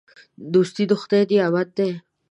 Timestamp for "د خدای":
0.89-1.23